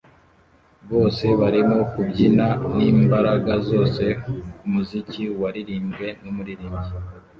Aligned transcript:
Bose 0.89 1.25
barimo 1.39 1.79
kubyina 1.91 2.47
n'imbaraga 2.75 3.51
zose 3.69 4.03
kumuziki 4.21 5.23
waririmbwe 5.41 6.07
numuririmbyi 6.21 6.91